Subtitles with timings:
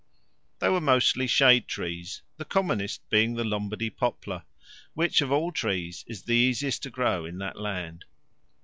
[0.57, 4.41] They were mostly shade trees, the commonest being the Lombardy poplar,
[4.95, 8.05] which of all trees is the easiest one to grow in that land.